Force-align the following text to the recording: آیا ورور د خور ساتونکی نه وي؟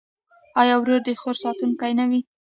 آیا 0.61 0.75
ورور 0.79 0.99
د 1.05 1.09
خور 1.21 1.35
ساتونکی 1.43 1.91
نه 1.99 2.05
وي؟ 2.09 2.21